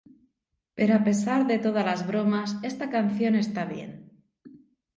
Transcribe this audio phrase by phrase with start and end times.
[0.77, 3.91] Pero a pesar de todas las bromas, esta canción está bien.